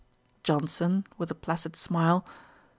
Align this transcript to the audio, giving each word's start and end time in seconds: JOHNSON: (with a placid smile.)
JOHNSON: 0.43 1.05
(with 1.19 1.29
a 1.29 1.35
placid 1.35 1.75
smile.) 1.75 2.25